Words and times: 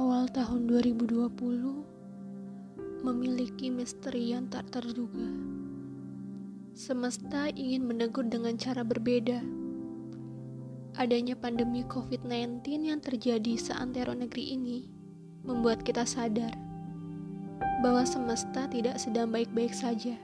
Awal 0.00 0.24
tahun 0.32 0.72
2020 0.72 3.04
memiliki 3.04 3.68
misteri 3.68 4.32
yang 4.32 4.48
tak 4.48 4.72
terduga. 4.72 5.28
Semesta 6.72 7.52
ingin 7.52 7.84
menegur 7.84 8.24
dengan 8.24 8.56
cara 8.56 8.88
berbeda. 8.88 9.44
Adanya 10.96 11.36
pandemi 11.36 11.84
COVID-19 11.84 12.88
yang 12.88 13.04
terjadi 13.04 13.52
seantero 13.60 14.16
negeri 14.16 14.56
ini 14.56 14.88
membuat 15.44 15.84
kita 15.84 16.08
sadar 16.08 16.56
bahwa 17.84 18.08
semesta 18.08 18.64
tidak 18.72 18.96
sedang 18.96 19.28
baik-baik 19.28 19.76
saja. 19.76 20.16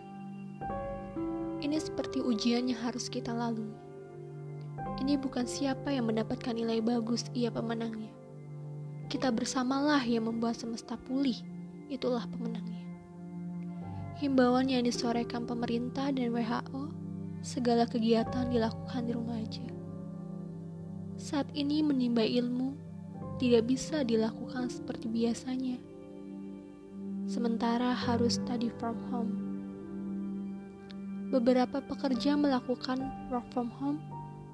Ini 1.61 1.77
seperti 1.77 2.25
ujian 2.25 2.73
yang 2.73 2.81
harus 2.89 3.13
kita 3.13 3.37
lalui. 3.37 3.77
Ini 5.05 5.21
bukan 5.21 5.45
siapa 5.45 5.93
yang 5.93 6.09
mendapatkan 6.09 6.57
nilai 6.57 6.81
bagus 6.81 7.29
ia 7.37 7.53
pemenangnya 7.53 8.18
kita 9.09 9.33
bersamalah 9.33 10.05
yang 10.05 10.29
membuat 10.29 10.61
semesta 10.61 11.01
pulih. 11.01 11.41
Itulah 11.89 12.29
pemenangnya. 12.29 12.85
Himbauan 14.21 14.69
yang 14.69 14.85
disorekan 14.85 15.49
pemerintah 15.49 16.13
dan 16.13 16.29
WHO, 16.29 16.93
segala 17.41 17.89
kegiatan 17.89 18.53
dilakukan 18.53 19.09
di 19.09 19.13
rumah 19.17 19.41
aja. 19.41 19.65
Saat 21.17 21.49
ini 21.57 21.81
menimba 21.81 22.21
ilmu 22.21 22.77
tidak 23.41 23.65
bisa 23.65 24.05
dilakukan 24.05 24.69
seperti 24.69 25.09
biasanya. 25.09 25.81
Sementara 27.25 27.97
harus 27.97 28.37
study 28.37 28.69
from 28.77 29.01
home. 29.09 29.33
Beberapa 31.33 31.81
pekerja 31.81 32.37
melakukan 32.37 33.09
work 33.33 33.49
from 33.57 33.73
home, 33.81 34.01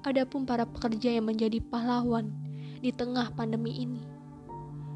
adapun 0.07 0.47
para 0.47 0.63
pekerja 0.63 1.11
yang 1.11 1.27
menjadi 1.27 1.59
pahlawan 1.59 2.31
di 2.79 2.91
tengah 2.95 3.31
pandemi 3.35 3.83
ini 3.83 4.14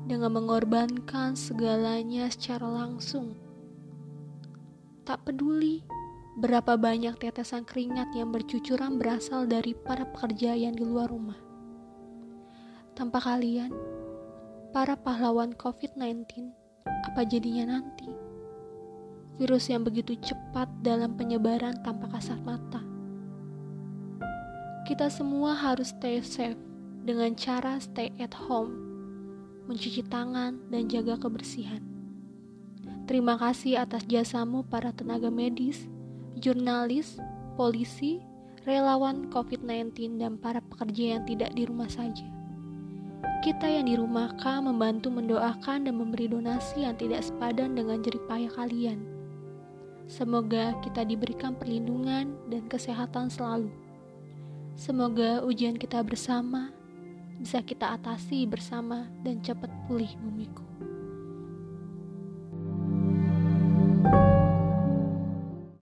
dengan 0.09 0.33
mengorbankan 0.33 1.37
segalanya 1.37 2.25
secara 2.33 2.65
langsung. 2.65 3.37
Tak 5.05 5.21
peduli 5.29 5.85
berapa 6.41 6.73
banyak 6.81 7.21
tetesan 7.21 7.61
keringat 7.61 8.09
yang 8.17 8.33
bercucuran 8.33 8.97
berasal 8.97 9.45
dari 9.45 9.77
para 9.77 10.09
pekerja 10.09 10.57
yang 10.57 10.73
di 10.73 10.81
luar 10.81 11.13
rumah. 11.13 11.37
Tanpa 12.97 13.21
kalian, 13.21 13.69
para 14.73 14.97
pahlawan 14.97 15.53
COVID-19, 15.53 16.25
apa 16.89 17.21
jadinya 17.29 17.77
nanti? 17.77 18.09
Virus 19.37 19.69
yang 19.69 19.85
begitu 19.85 20.17
cepat 20.19 20.67
dalam 20.81 21.15
penyebaran 21.15 21.85
tanpa 21.85 22.09
kasat 22.17 22.41
mata. 22.41 22.81
Kita 24.89 25.05
semua 25.13 25.53
harus 25.53 25.93
stay 25.93 26.17
safe 26.25 26.57
dengan 27.05 27.37
cara 27.37 27.77
stay 27.77 28.09
at 28.19 28.33
home 28.33 28.88
mencuci 29.69 30.01
tangan, 30.09 30.57
dan 30.73 30.89
jaga 30.89 31.21
kebersihan. 31.21 31.85
Terima 33.05 33.37
kasih 33.37 33.77
atas 33.77 34.05
jasamu 34.09 34.65
para 34.65 34.89
tenaga 34.89 35.29
medis, 35.29 35.85
jurnalis, 36.41 37.21
polisi, 37.53 38.17
relawan 38.65 39.29
COVID-19 39.29 40.17
dan 40.17 40.41
para 40.41 40.61
pekerja 40.61 41.17
yang 41.17 41.23
tidak 41.29 41.53
di 41.53 41.69
rumah 41.69 41.89
saja. 41.89 42.25
Kita 43.39 43.69
yang 43.69 43.87
dirumahkan 43.87 44.65
membantu 44.65 45.13
mendoakan 45.13 45.87
dan 45.87 45.95
memberi 45.95 46.27
donasi 46.27 46.83
yang 46.83 46.97
tidak 46.97 47.23
sepadan 47.23 47.77
dengan 47.77 48.01
jeripaya 48.03 48.51
kalian. 48.51 48.99
Semoga 50.09 50.73
kita 50.81 51.05
diberikan 51.05 51.53
perlindungan 51.53 52.33
dan 52.49 52.65
kesehatan 52.65 53.29
selalu. 53.29 53.69
Semoga 54.73 55.45
ujian 55.45 55.77
kita 55.77 56.01
bersama 56.01 56.73
bisa 57.39 57.63
kita 57.63 57.95
atasi 57.95 58.43
bersama 58.43 59.07
dan 59.23 59.39
cepat 59.39 59.71
pulih 59.87 60.11
bumiku. 60.19 60.61